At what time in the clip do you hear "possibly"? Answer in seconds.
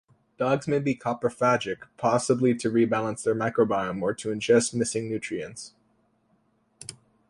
1.97-2.55